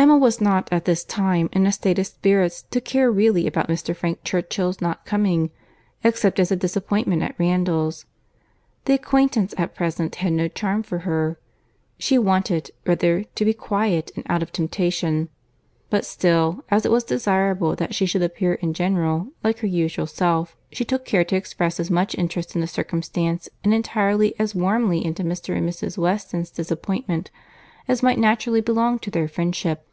[0.00, 3.68] Emma was not at this time in a state of spirits to care really about
[3.68, 3.94] Mr.
[3.94, 5.50] Frank Churchill's not coming,
[6.02, 8.06] except as a disappointment at Randalls.
[8.86, 11.38] The acquaintance at present had no charm for her.
[11.98, 15.28] She wanted, rather, to be quiet, and out of temptation;
[15.90, 20.06] but still, as it was desirable that she should appear, in general, like her usual
[20.06, 24.54] self, she took care to express as much interest in the circumstance, and enter as
[24.54, 25.56] warmly into Mr.
[25.58, 25.98] and Mrs.
[25.98, 27.30] Weston's disappointment,
[27.86, 29.86] as might naturally belong to their friendship.